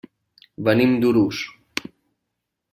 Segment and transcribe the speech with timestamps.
[0.69, 1.43] Venim d'Urús.